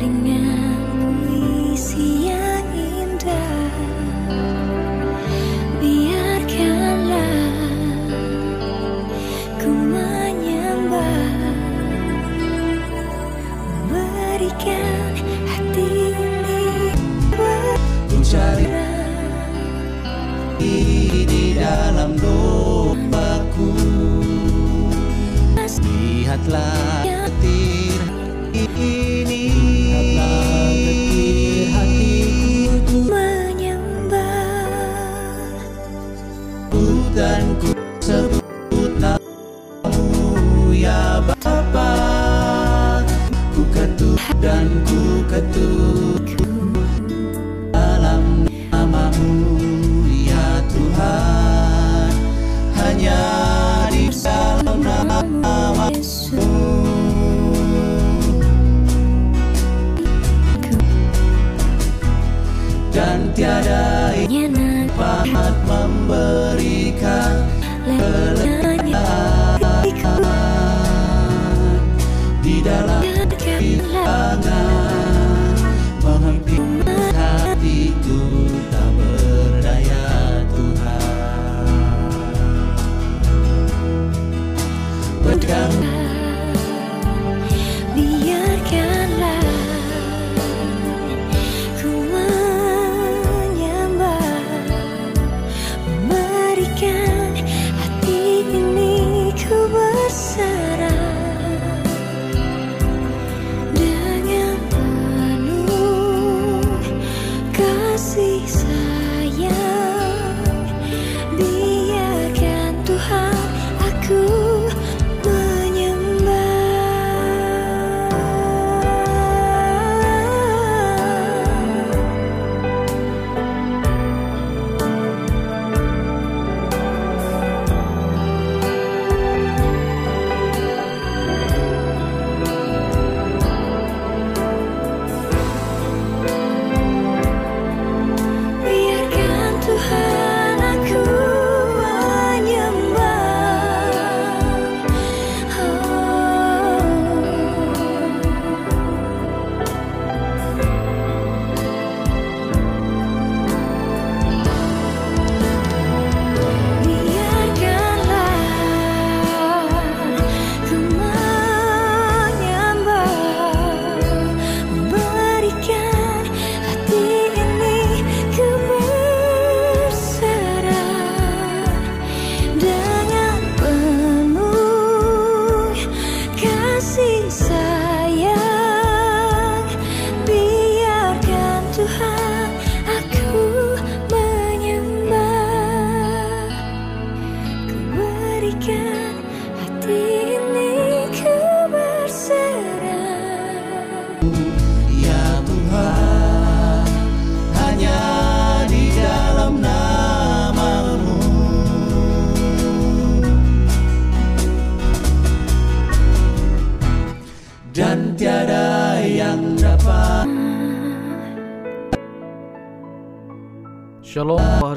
[0.00, 0.80] Dengan
[1.26, 2.29] puisi
[44.40, 46.24] dan ku ketuk
[47.68, 49.60] dalam namamu.
[50.08, 52.12] Ya Tuhan
[52.80, 53.20] hanya
[53.92, 55.92] di dalam nama
[62.90, 64.56] dan tiada yang
[64.96, 67.44] dapat memberikan
[74.04, 74.69] Bye.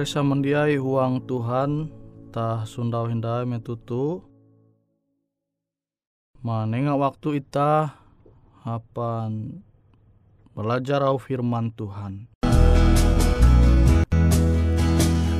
[0.03, 1.87] Paharisa mendiai huang Tuhan
[2.35, 4.19] tah sundau hindai metutu.
[6.43, 8.03] Manenga waktu ita
[8.67, 9.63] hapan
[10.51, 12.27] belajar au firman Tuhan.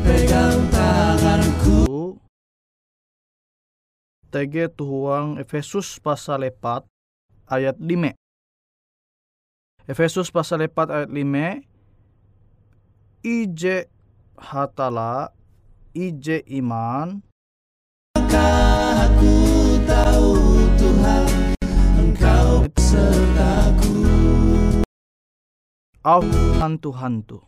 [0.07, 2.15] Pegang tanganku.
[4.31, 6.87] TG tuhuang Efesus pasal 4
[7.51, 8.15] ayat 5
[9.91, 11.67] Efesus pasal 4 ayat 5
[13.27, 13.92] Ije
[14.37, 15.29] hatala
[15.93, 17.21] Ije iman.
[18.17, 19.33] Aku
[19.85, 20.33] tahu
[20.81, 21.29] Tuhan
[22.01, 23.93] Engkau sertaku
[26.01, 26.21] au
[26.81, 27.39] Tuhan tu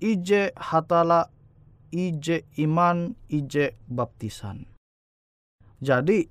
[0.00, 1.28] Ije hatala
[1.92, 4.64] Ije iman Ije baptisan.
[5.84, 6.26] Jadi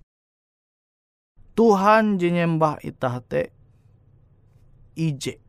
[1.53, 3.53] Tuhan jenyembah itah te
[4.97, 5.44] Ije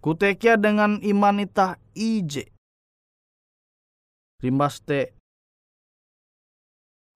[0.00, 2.52] Kutekia dengan iman itah ije.
[4.38, 5.16] Rimbas te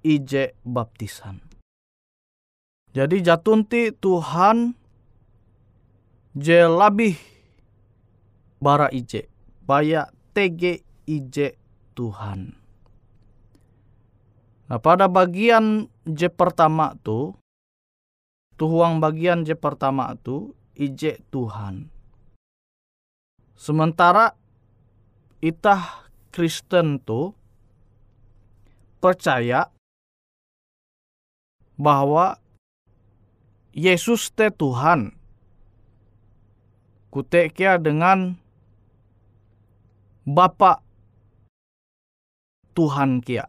[0.03, 1.39] ije baptisan.
[2.91, 4.75] Jadi jatunti Tuhan
[6.35, 7.17] je labih
[8.59, 9.31] bara ije.
[9.63, 11.55] Baya tege ije
[11.95, 12.61] Tuhan.
[14.71, 17.35] Nah pada bagian je pertama tu,
[18.55, 21.91] tuhuang bagian je pertama tu, ije Tuhan.
[23.61, 24.33] Sementara
[25.45, 27.37] itah Kristen tu
[29.05, 29.69] percaya
[31.77, 32.41] bahwa
[33.77, 35.13] Yesus te Tuhan.
[37.13, 38.41] Kutekia dengan
[40.25, 40.81] Bapa
[42.73, 43.45] Tuhan kia.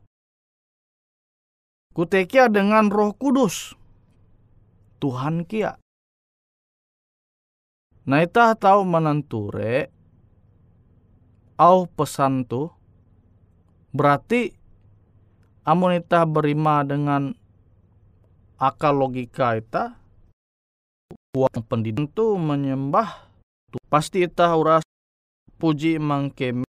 [1.96, 3.80] Kutekia dengan Roh Kudus
[5.00, 5.80] Tuhan kia.
[8.12, 10.01] Nah itah tahu menenture
[11.62, 12.74] au pesan tu
[13.94, 14.58] berarti
[15.62, 17.38] amun ita berima dengan
[18.58, 20.02] akal logika ita
[21.38, 23.30] uang pendidikan tu menyembah
[23.72, 23.78] tu.
[23.88, 24.84] Pasti ita uras
[25.62, 26.66] puji mangke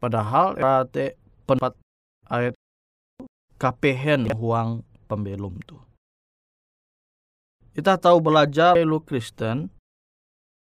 [0.00, 1.76] padahal rate pendapat
[2.30, 2.54] ayat
[3.60, 5.76] kapehen huang pembelum tu.
[7.72, 9.68] Kita tahu belajar lu Kristen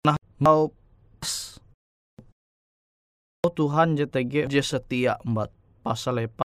[0.05, 0.69] nah mau
[3.51, 5.51] Tuhan JTG je setia embat
[5.85, 6.47] pasal lepa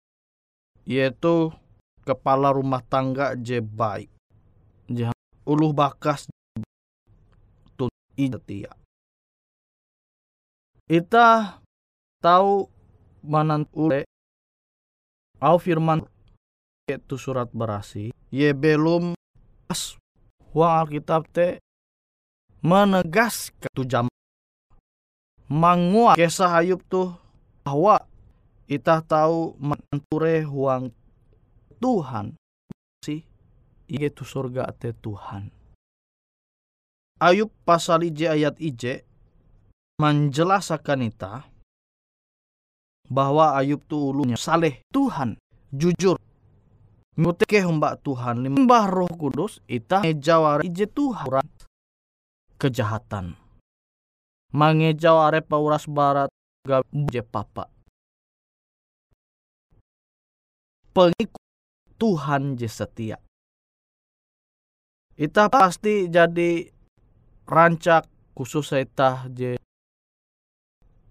[0.86, 1.52] yaitu
[2.06, 4.08] kepala rumah tangga je baik.
[4.86, 5.10] Je
[5.50, 6.30] uluh bakas
[7.74, 8.72] tu setia.
[10.86, 11.58] Ita
[12.22, 12.70] tahu
[13.26, 14.06] manantule
[15.42, 16.06] au firman
[16.86, 19.18] itu surat berasi ye belum
[19.66, 19.98] pas
[20.54, 21.58] huang Alkitab te
[22.62, 24.06] menegas tu jam
[25.52, 27.14] manguat kisah Ayub tuh
[27.62, 28.02] bahwa
[28.66, 30.90] kita tahu menture huang
[31.78, 32.34] Tuhan.
[33.06, 33.22] Sih
[33.86, 35.54] itu surga te Tuhan.
[37.22, 39.06] Ayub pasal ije ayat ije
[40.02, 41.46] menjelaskan kita
[43.06, 45.38] bahwa Ayub tu ulunya saleh Tuhan
[45.70, 46.18] jujur.
[47.16, 51.30] Muteke mbak Tuhan limbah roh kudus ita jawar ije Tuhan.
[52.60, 53.45] Kejahatan
[54.56, 56.32] mangejau are pauras barat
[57.12, 57.68] je papa.
[60.96, 61.44] Pengikut
[62.00, 63.20] Tuhan je setia.
[65.20, 66.72] Ita pasti jadi
[67.44, 69.60] rancak khusus ita je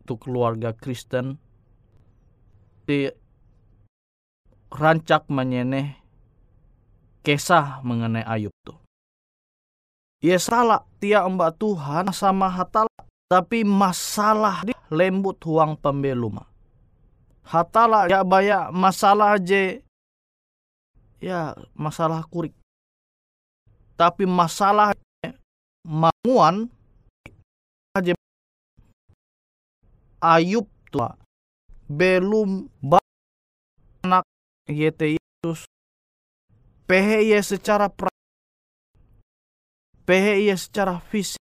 [0.04, 1.40] untuk keluarga Kristen
[2.84, 3.08] di
[4.68, 5.96] rancak menyeneh
[7.24, 8.76] kisah mengenai Ayub tuh.
[10.20, 12.93] Ia salah tia mbak Tuhan sama hatala
[13.34, 16.38] tapi masalah di lembut huang pembelum.
[17.42, 19.82] Hatala ya banyak masalah je.
[21.18, 22.54] Ya masalah kurik.
[23.98, 24.94] Tapi masalah
[25.82, 26.70] manguan
[27.98, 28.14] aja
[30.22, 31.18] Ayub tua.
[31.90, 32.70] Belum
[34.06, 34.22] anak
[34.70, 35.66] yete Yesus.
[36.86, 38.14] Pehe secara pra
[40.06, 41.43] pehe secara fisik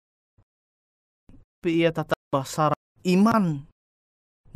[1.61, 2.73] tapi ia tetap basar
[3.05, 3.69] iman.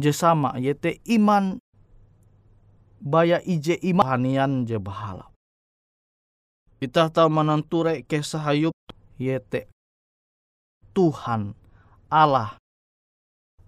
[0.01, 1.61] Jesama yete iman.
[2.97, 4.09] Baya ije iman.
[4.09, 5.29] Hanian je bahala.
[6.81, 8.73] Kita tahu menenture kisah Ayub
[9.21, 9.69] yete
[10.97, 11.53] Tuhan
[12.09, 12.57] Allah.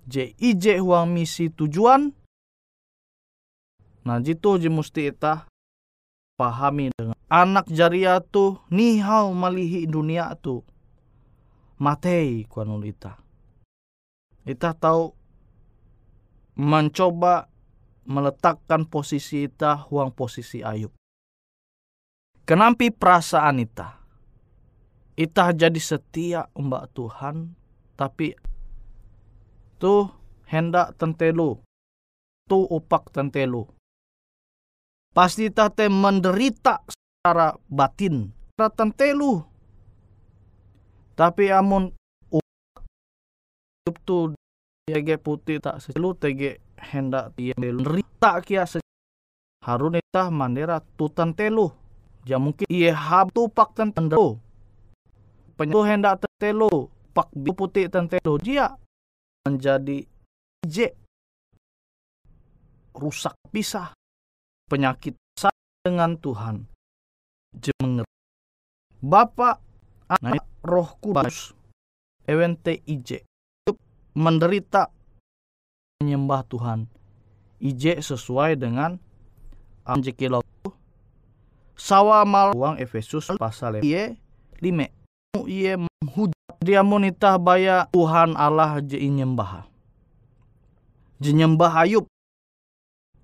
[0.10, 2.18] Je ije huang misi tujuan.
[4.02, 5.46] Nah jitu je musti ita
[6.42, 10.66] pahami dengan anak jaria tu nihau malihi dunia tu.
[11.78, 12.82] Matei kuanul
[14.48, 14.72] ita.
[14.72, 15.12] Ita tahu
[16.56, 17.52] mencoba
[18.08, 20.96] meletakkan posisi ita huang posisi Ayub.
[22.48, 24.00] Kenampi perasaan ita?
[25.20, 27.52] Ita jadi setia mbak Tuhan,
[28.00, 28.32] tapi
[29.76, 30.08] tu
[30.48, 31.60] hendak tentelu,
[32.48, 33.68] tu upak tentelu.
[35.12, 39.42] Pasti ita te menderita secara batin, tentelu.
[41.18, 41.97] Tapi amun
[43.88, 44.18] upak tu
[44.88, 48.84] tege putih tak selu tege hendak dia menderita kia se
[49.64, 51.88] harun ita mandera tu tentelu
[52.28, 54.36] Ja mungkin ia hab tu pak tentelu.
[55.56, 58.76] Penyu hendak tentelu, pak biru putih tentelu dia
[59.48, 60.04] menjadi
[60.68, 60.92] je
[62.92, 63.96] rusak pisah.
[64.68, 65.16] Penyakit
[65.88, 66.68] dengan Tuhan.
[67.56, 68.04] Jemenger.
[69.00, 69.64] Bapak
[70.12, 71.56] anak roh kudus.
[72.28, 73.24] Ewente ije
[74.18, 74.90] menderita.
[76.02, 76.90] Menyembah Tuhan.
[77.62, 78.98] Ije sesuai dengan
[79.86, 80.42] anjekilau
[81.78, 84.18] sawa mal uang Efesus pasal iye
[84.62, 84.94] lime
[85.46, 86.58] iye menghujat.
[86.62, 89.66] Dia monita baya Tuhan Allah je nyembah
[91.22, 92.06] je nyembah Ayub.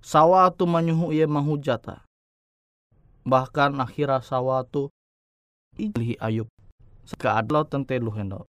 [0.02, 2.02] Sawa tu menyuhu iye menghujata
[3.22, 4.90] bahkan akhirnya sawa tu
[5.78, 6.50] ilihi Ayub.
[7.06, 8.50] Sekeadlau tentelu hendo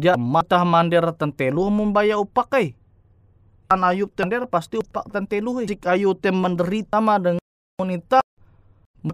[0.00, 2.72] dia mata mandir tentelu membaya upakai
[3.70, 7.38] An Ayub tender pasti upak tentelu jika Ayub tem menderita ma dengan
[7.78, 8.18] wanita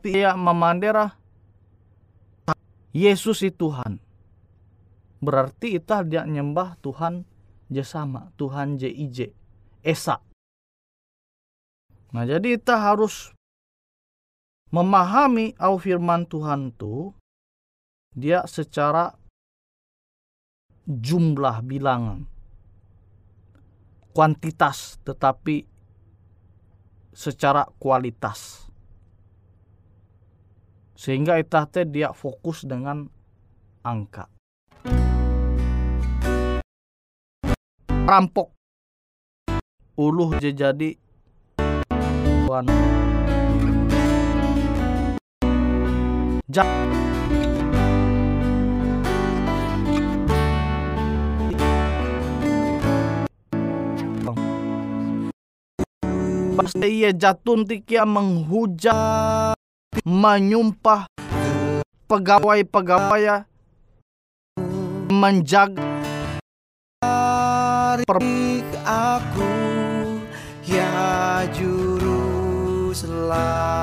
[0.07, 1.13] ia memandera
[2.97, 4.01] Yesus itu Tuhan.
[5.21, 7.29] Berarti kita dia nyembah Tuhan
[7.69, 9.37] je sama, Tuhan je ije,
[9.85, 10.25] esa.
[12.17, 13.37] Nah jadi kita harus
[14.73, 17.13] memahami au firman Tuhan itu
[18.17, 19.13] dia secara
[20.87, 22.31] jumlah bilangan
[24.17, 25.69] kuantitas tetapi
[27.13, 28.65] secara kualitas.
[30.97, 33.05] Sehingga itah dia fokus dengan
[33.85, 34.33] angka.
[38.09, 38.57] Rampok
[40.01, 40.97] uluh jadi
[42.49, 42.65] tuan
[56.57, 59.61] Pasti ia jatun tikia menghujat,
[60.09, 61.05] menyumpah
[62.09, 63.45] pegawai-pegawai
[65.13, 65.85] menjaga
[68.87, 69.53] aku
[70.65, 73.76] ya juru selamatku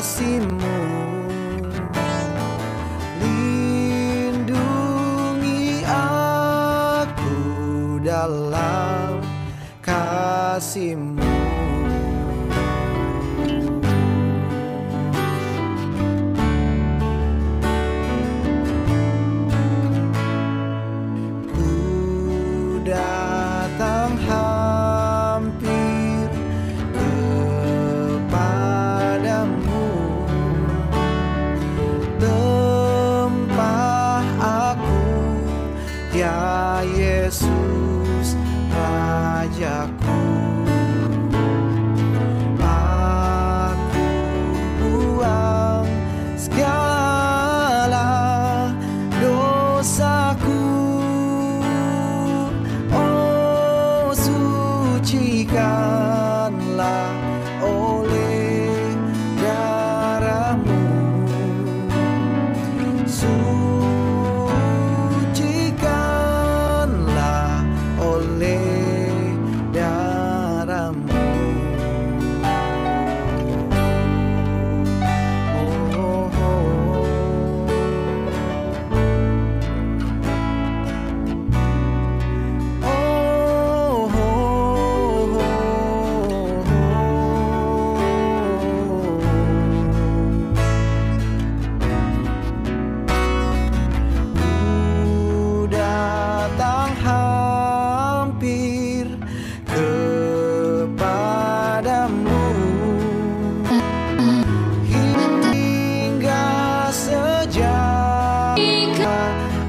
[0.00, 0.80] kasihmu.
[3.20, 4.64] Lindungi
[5.84, 7.36] aku
[8.00, 9.20] dalam
[9.84, 11.19] kasihmu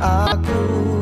[0.01, 1.00] aku.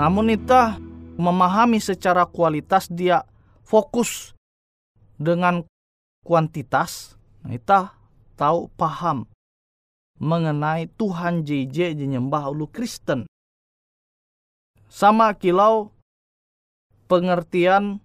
[0.00, 0.80] Namun ita
[1.20, 3.20] memahami secara kualitas dia
[3.68, 4.32] fokus
[5.20, 5.60] dengan
[6.24, 7.20] kuantitas.
[7.44, 7.92] Nah, ita
[8.32, 9.28] tahu paham
[10.16, 13.28] mengenai Tuhan JJ nyembah ulu Kristen.
[14.88, 15.92] Sama kilau
[17.04, 18.00] pengertian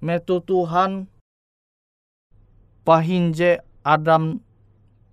[0.00, 1.12] metu Tuhan
[2.88, 4.40] pahinje Adam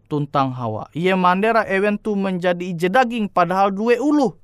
[0.07, 0.87] tuntang Hawa.
[0.95, 4.40] Ia mandera ewen tu menjadi ije daging padahal dua ulu.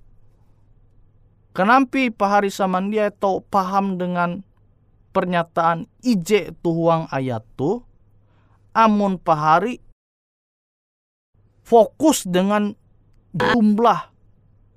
[1.58, 4.46] Kenampi pahari samandia tau paham dengan
[5.10, 7.82] pernyataan ije tuhuang ayat tu.
[8.78, 9.82] Amun pahari
[11.65, 12.78] fokus dengan
[13.34, 14.13] jumlah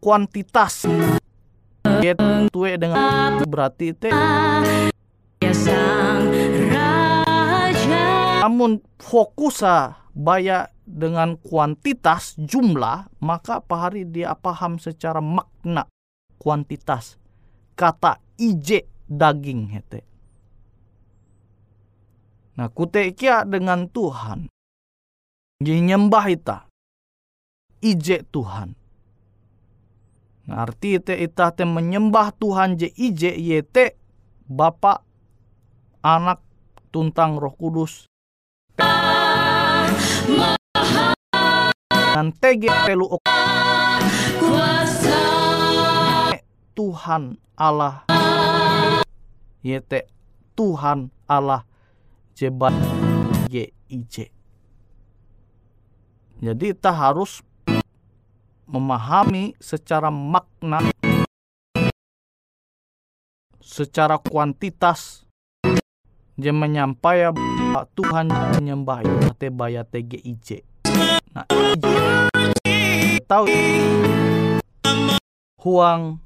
[0.01, 0.89] kuantitas.
[2.49, 4.09] Tue dengan berarti te
[8.97, 9.61] fokus
[10.17, 15.85] baya dengan kuantitas jumlah maka pahari dia paham secara makna
[16.41, 17.21] kuantitas
[17.77, 20.01] kata ije daging hete.
[22.57, 24.49] Nah kute kia dengan Tuhan.
[25.61, 26.65] Nyembah ita.
[27.85, 28.73] Ije Tuhan.
[30.49, 34.01] Nah, arti ite ita te menyembah Tuhan je ije yete
[34.51, 35.05] Bapak
[36.03, 36.43] anak
[36.91, 38.09] tuntang roh kudus.
[41.95, 43.07] Dan tege pelu
[46.81, 48.09] Tuhan Allah.
[49.61, 50.09] Yete
[50.57, 51.69] Tuhan Allah.
[52.33, 52.73] Jebat
[53.53, 54.33] GIJ
[56.41, 57.45] jadi kita harus
[58.65, 60.81] memahami secara makna
[63.61, 65.29] secara kuantitas.
[66.41, 67.37] Dia menyampaikan
[67.93, 69.05] Tuhan menyembah
[69.37, 70.65] te baya TGIJ.
[71.37, 71.45] Nah,
[73.29, 73.45] tahu?
[75.61, 76.25] Huang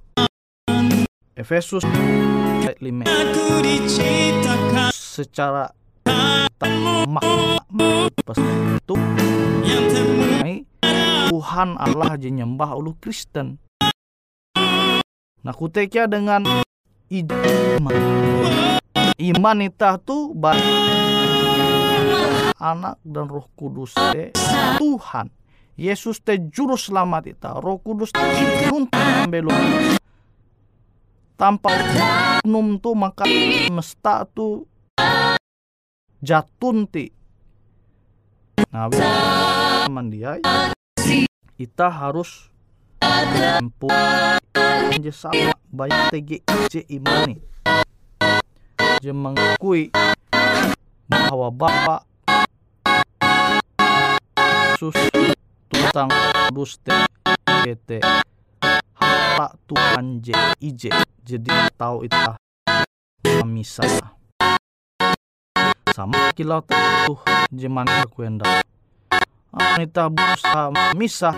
[1.34, 1.82] Efesus
[2.62, 3.10] ayat 5
[4.94, 5.66] secara
[7.10, 8.06] makna
[8.78, 8.94] itu
[11.34, 13.58] Tuhan Allah aja nyembah ulu Kristen.
[15.42, 16.46] Nah kutekia dengan
[17.10, 17.98] iman.
[19.18, 20.30] Iman itah tu
[22.62, 24.30] anak dan roh kudus te
[24.78, 25.34] Tuhan.
[25.74, 28.22] Yesus te juru selamat ita roh kudus te
[31.34, 31.70] tanpa
[32.46, 33.26] num tu maka
[33.70, 34.66] mesta tu.
[36.24, 37.12] Jatun ti.
[38.72, 38.88] Nah
[40.08, 40.40] dia
[41.58, 42.48] kita harus
[43.02, 43.90] mampu.
[45.12, 47.36] Sama banyak TGC imani.
[49.04, 49.92] Je mengakui
[51.10, 52.08] bahwa Bapak
[54.74, 54.96] Yesus
[55.70, 56.08] tentang
[56.50, 56.80] kudus
[57.46, 58.00] PT
[58.96, 62.16] harta Tuhan JIJ jadi tahu itu
[63.48, 63.80] misa
[65.96, 67.16] sama kilau tuh
[67.48, 68.60] jeman aku hendak
[69.54, 71.30] Anita berusaha misa.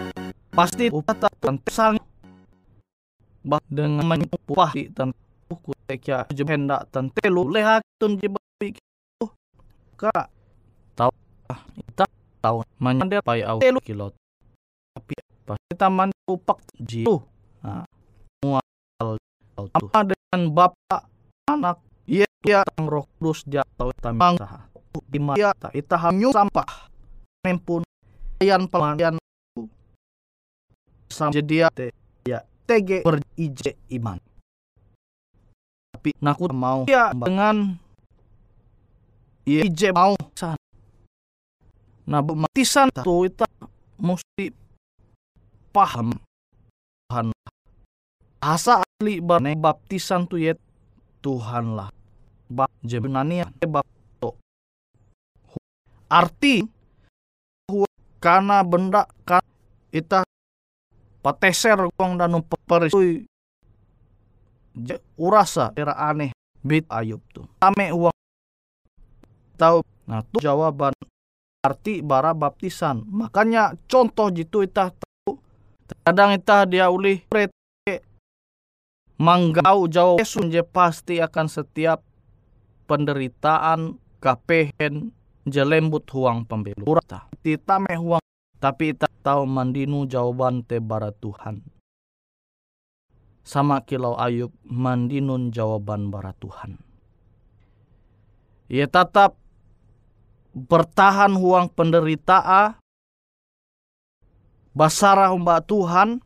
[0.49, 2.01] Pasti upata tentang
[3.45, 5.13] bah dengan menyupah tentang
[5.47, 8.75] buku tekya je hendak tentelu leha tun je babi
[10.01, 10.33] ka
[10.97, 11.13] tahu
[11.77, 12.09] ita
[12.41, 12.65] tahu.
[12.81, 14.17] Mande pai au telu kilot
[14.97, 17.21] tapi pasti taman upak jitu
[18.41, 19.21] mual
[19.57, 21.03] apa dengan bapak
[21.49, 21.81] anak.
[22.07, 24.71] Ia ia tang roh kudus jatuh tamang saha
[25.11, 26.89] di mana ita hanyu sampah.
[27.43, 27.83] Nempun
[28.39, 29.19] yan pelanian
[31.11, 31.73] sam jadi
[32.27, 34.19] ya tege berije iman.
[35.95, 37.75] Tapi naku mau ya dengan
[39.47, 40.59] ije mau san.
[42.07, 43.43] Nah baptisan tu itu
[43.99, 44.55] mesti
[45.75, 46.15] paham.
[47.07, 47.31] Tuhan
[48.47, 50.55] asa asli bane baptisan tu ya
[51.19, 51.91] Tuhan lah.
[52.47, 53.83] Bab jebenani bab
[54.23, 54.31] to
[56.07, 56.63] arti
[58.23, 59.43] karena benda kan
[59.91, 60.23] ita
[61.27, 62.39] pateser kong dan
[62.71, 63.27] perisui
[65.19, 66.31] urasa era aneh
[66.63, 68.15] bit ayub tuh ame uang
[69.59, 70.95] tahu nah tuh jawaban.
[71.67, 73.03] Arti bara baptisan.
[73.11, 75.35] Makanya contoh jitu itah tahu
[76.07, 77.27] kadang itah dia ulih
[79.17, 82.05] manggau jauh Yesus je pasti akan setiap
[82.89, 85.13] penderitaan kapehen
[85.49, 88.23] jelembut huang pembelu urata titame huang
[88.57, 91.61] tapi tak tahu mandinu jawaban te bara Tuhan.
[93.47, 96.83] Sama kilau Ayub mandinun jawaban bara Tuhan.
[98.67, 99.39] Ia tetap
[100.51, 102.75] bertahan huang penderitaan,
[104.75, 106.19] basarah mbak Tuhan,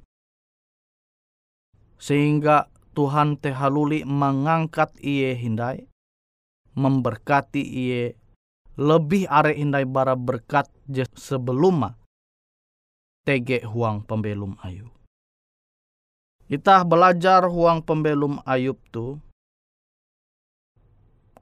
[2.01, 5.87] sehingga Tuhan teh haluli mengangkat iye hindai
[6.75, 8.19] memberkati iye
[8.81, 11.93] lebih are hindai bara berkat je sebelum
[13.27, 14.91] tege huang pembelum Ayub.
[16.51, 19.21] Kita belajar huang pembelum Ayub tu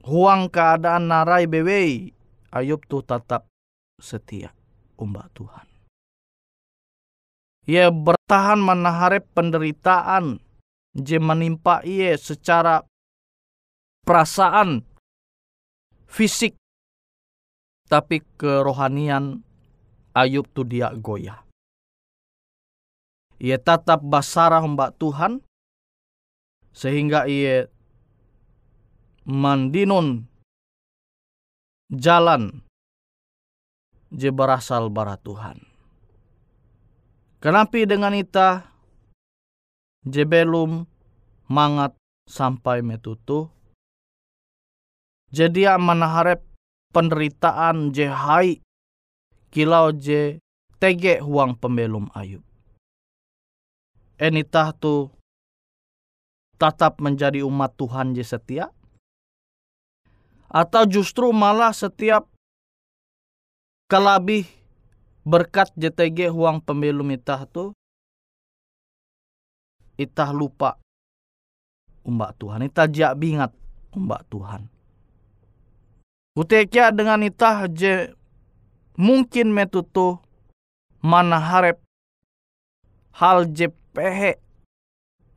[0.04, 2.12] huang keadaan narai bewei
[2.52, 3.48] Ayub tu tetap
[4.00, 4.52] setia
[4.98, 5.66] umbak Tuhan.
[7.68, 10.40] Ia bertahan menaharap penderitaan
[10.98, 12.82] je menimpa ia secara
[14.02, 14.82] perasaan
[16.10, 16.58] fisik
[17.88, 19.40] tapi kerohanian
[20.12, 21.46] Ayub tu dia goyah.
[23.38, 25.46] Ia tetap basarah mbak Tuhan
[26.74, 27.70] sehingga ia
[29.22, 30.26] mandinun
[31.94, 32.66] jalan
[34.10, 35.62] je berasal bara Tuhan.
[37.38, 38.66] Kenapa dengan ita
[40.06, 40.86] je belum
[41.50, 41.96] mangat
[42.28, 43.48] sampai metutu?
[45.28, 46.40] Jadi menaharap
[46.92, 48.60] penderitaan je hai
[49.52, 50.40] kilau je
[50.80, 52.44] tege huang pembelum Ayub.
[54.18, 55.12] Enitah tu
[56.58, 58.74] tetap menjadi umat Tuhan je setia?
[60.48, 62.26] Atau justru malah setiap
[63.86, 64.48] kelabih
[65.28, 67.77] berkat JTG huang pembelum itah tu
[69.98, 70.78] itah lupa
[72.06, 72.64] umbak Tuhan.
[72.64, 73.50] Itah jak bingat
[73.92, 74.70] umbak Tuhan.
[76.38, 78.14] Kutekia dengan itah je
[78.94, 80.22] mungkin metutu
[81.02, 81.82] mana harap
[83.18, 84.38] hal je pehe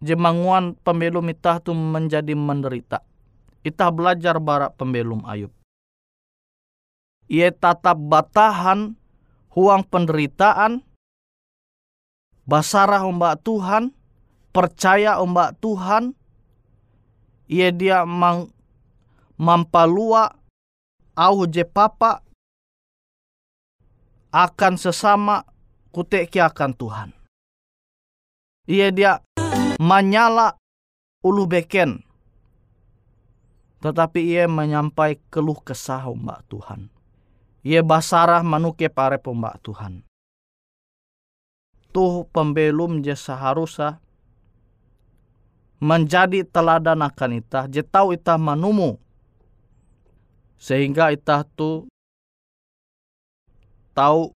[0.01, 3.01] je manguan pembelum itah tu menjadi menderita.
[3.61, 5.53] Itah belajar barak pembelum Ayub.
[7.29, 8.97] Ia tatap batahan
[9.53, 10.81] huang penderitaan,
[12.49, 13.93] basarah ombak Tuhan,
[14.51, 16.15] percaya ombak Tuhan,
[17.47, 18.51] ia dia mang,
[19.39, 20.35] mampalua
[21.15, 22.23] au je papa
[24.31, 25.43] akan sesama
[25.91, 27.09] kuteki akan Tuhan.
[28.71, 29.19] Ia dia
[29.81, 30.55] menyala
[31.25, 31.99] ulu beken.
[33.81, 36.93] Tetapi ia menyampai keluh kesah mbak Tuhan.
[37.65, 40.05] Ia basarah manuke pare pembak Tuhan.
[41.91, 43.99] Tuh pembelum je seharusnya
[45.81, 49.01] menjadi teladan akan itah, je tahu itah manumu.
[50.61, 51.89] Sehingga itah tu
[53.97, 54.29] tahu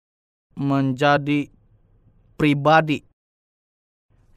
[0.55, 1.51] menjadi
[2.39, 3.03] pribadi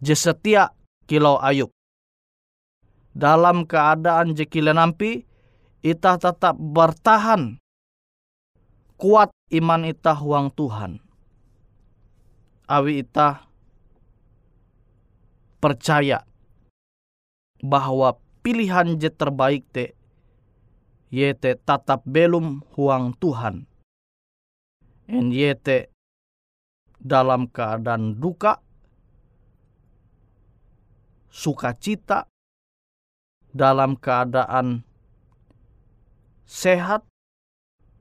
[0.02, 0.74] je setia
[1.06, 1.70] kilau Ayub.
[3.16, 5.24] Dalam keadaan je kila nampi,
[5.80, 7.56] itah tetap bertahan
[9.00, 11.00] kuat iman itah huang Tuhan.
[12.66, 13.46] Awi itah
[15.62, 16.26] percaya
[17.62, 19.96] bahwa pilihan je terbaik te
[21.12, 23.64] yete tatap belum huang Tuhan.
[25.06, 25.94] En yete
[26.98, 28.58] dalam keadaan duka,
[31.30, 32.26] sukacita,
[33.54, 34.82] dalam keadaan
[36.42, 37.06] sehat,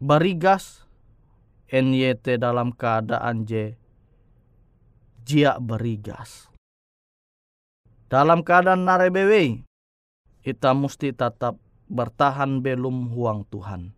[0.01, 0.85] barigas,
[1.69, 3.77] NYT dalam keadaan J
[5.25, 6.54] jia berigas.
[8.15, 9.67] Dalam keadaan narebewe,
[10.39, 11.59] kita mesti tetap
[11.91, 13.91] bertahan belum huang Tuhan.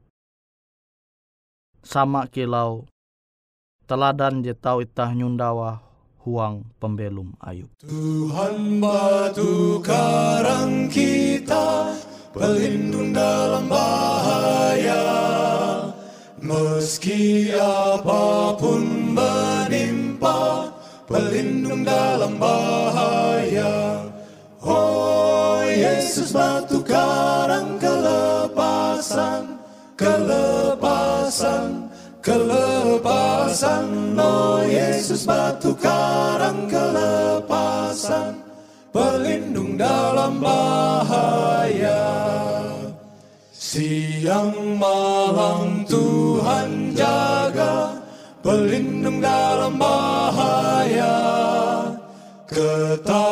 [1.85, 2.89] Sama kilau
[3.85, 5.85] teladan je tau itah nyundawa
[6.25, 7.69] huang pembelum Ayub.
[7.77, 11.93] Tuhan batu karang kita,
[12.33, 15.05] pelindung dalam bahaya.
[16.41, 20.73] Meski apa pun menimpa,
[21.05, 23.36] pelindung dalam bahaya.
[26.17, 29.53] Yesus batu karang kelepasan,
[29.93, 31.93] kelepasan,
[32.25, 34.17] kelepasan.
[34.17, 38.33] Oh Yesus batu karang kelepasan,
[38.89, 42.01] pelindung dalam bahaya.
[43.53, 47.93] Siang malam Tuhan jaga,
[48.41, 51.13] pelindung dalam bahaya.
[52.49, 53.26] Ketakutanku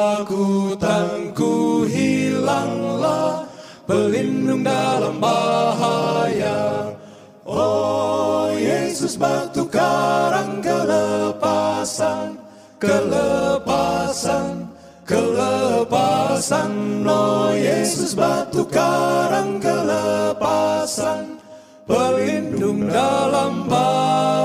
[9.16, 12.36] Batu karang kelepasan,
[12.76, 14.68] kelepasan,
[15.08, 16.72] kelepasan.
[17.08, 21.40] Oh Yesus batu karang kelepasan,
[21.88, 24.45] pelindung dalam bahaya.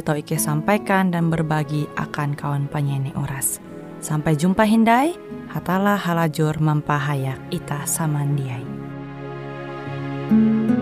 [0.00, 3.60] tau Ike sampaikan dan berbagi akan kawan penyanyi oras.
[4.00, 5.12] Sampai jumpa Hindai,
[5.52, 8.64] hatalah halajur mempahayak ita samandiai.
[10.32, 10.81] thank you